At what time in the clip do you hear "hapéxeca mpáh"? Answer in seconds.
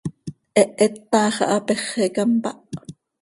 1.53-2.59